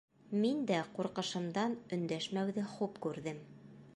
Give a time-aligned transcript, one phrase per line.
[0.43, 3.47] Мин дә ҡурҡышымдан өндәшмәүҙе хуп күрҙем.